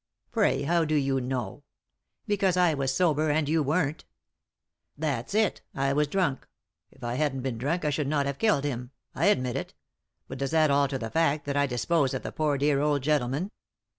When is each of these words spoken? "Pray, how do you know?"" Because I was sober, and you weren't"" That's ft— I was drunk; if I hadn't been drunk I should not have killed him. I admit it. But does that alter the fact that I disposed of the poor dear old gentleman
"Pray, 0.31 0.63
how 0.63 0.83
do 0.83 0.95
you 0.95 1.21
know?"" 1.21 1.63
Because 2.25 2.57
I 2.57 2.73
was 2.73 2.91
sober, 2.91 3.29
and 3.29 3.47
you 3.47 3.61
weren't"" 3.61 4.03
That's 5.07 5.35
ft— 5.35 5.61
I 5.75 5.93
was 5.93 6.07
drunk; 6.07 6.47
if 6.89 7.03
I 7.03 7.13
hadn't 7.13 7.41
been 7.41 7.59
drunk 7.59 7.85
I 7.85 7.91
should 7.91 8.07
not 8.07 8.25
have 8.25 8.39
killed 8.39 8.63
him. 8.63 8.89
I 9.13 9.27
admit 9.27 9.55
it. 9.55 9.75
But 10.27 10.39
does 10.39 10.49
that 10.49 10.71
alter 10.71 10.97
the 10.97 11.11
fact 11.11 11.45
that 11.45 11.55
I 11.55 11.67
disposed 11.67 12.15
of 12.15 12.23
the 12.23 12.31
poor 12.31 12.57
dear 12.57 12.79
old 12.81 13.03
gentleman 13.03 13.51